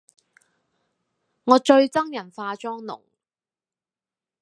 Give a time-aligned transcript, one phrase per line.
[1.43, 3.03] 我最憎人化妝濃